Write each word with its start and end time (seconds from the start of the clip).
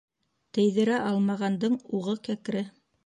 Тейҙерә 0.57 0.95
алмағандың 1.09 1.77
уғы 1.99 2.17
кәкре. 2.29 2.65